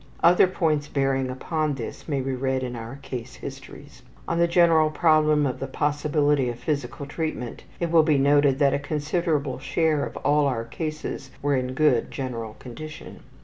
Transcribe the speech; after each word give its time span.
Other 0.23 0.47
points 0.47 0.87
bearing 0.87 1.29
upon 1.29 1.75
this 1.75 2.07
may 2.07 2.21
be 2.21 2.33
read 2.33 2.63
in 2.63 2.75
our 2.75 2.95
case 3.03 3.35
histories. 3.35 4.01
On 4.27 4.39
the 4.39 4.47
general 4.47 4.89
problem 4.89 5.45
of 5.45 5.59
the 5.59 5.67
possibility 5.67 6.49
of 6.49 6.57
physical 6.57 7.05
treatment 7.05 7.65
it 7.79 7.91
will 7.91 8.01
be 8.01 8.17
noted 8.17 8.57
that 8.57 8.73
a 8.73 8.79
considerable 8.79 9.59
share 9.59 10.03
of 10.03 10.17
all 10.17 10.47
our 10.47 10.63
cases 10.65 11.29
were 11.43 11.55
in 11.55 11.75
good 11.75 12.09
general 12.09 12.55
condition. 12.55 13.19